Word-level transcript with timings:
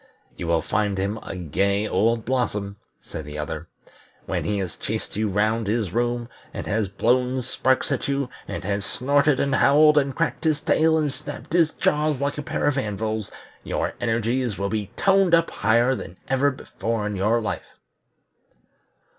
"You 0.35 0.47
will 0.47 0.63
find 0.63 0.97
him 0.97 1.19
a 1.21 1.35
gay 1.35 1.87
old 1.87 2.25
blossom," 2.25 2.77
said 3.03 3.23
the 3.23 3.37
other. 3.37 3.67
"When 4.25 4.45
he 4.45 4.57
has 4.57 4.75
chased 4.75 5.15
you 5.15 5.29
round 5.29 5.67
his 5.67 5.91
room, 5.93 6.27
and 6.55 6.65
has 6.65 6.87
blown 6.87 7.43
sparks 7.43 7.91
at 7.91 8.07
you, 8.07 8.27
and 8.47 8.63
has 8.63 8.83
snorted 8.83 9.39
and 9.39 9.53
howled, 9.53 9.99
and 9.99 10.15
cracked 10.15 10.43
his 10.43 10.59
tail, 10.59 10.97
and 10.97 11.13
snapped 11.13 11.53
his 11.53 11.69
jaws 11.69 12.19
like 12.19 12.39
a 12.39 12.41
pair 12.41 12.65
of 12.65 12.79
anvils, 12.79 13.31
your 13.63 13.93
energies 14.01 14.57
will 14.57 14.69
be 14.69 14.89
toned 14.97 15.35
up 15.35 15.51
higher 15.51 15.93
than 15.93 16.17
ever 16.27 16.49
before 16.49 17.05
in 17.05 17.15
your 17.15 17.39
life." 17.39 17.77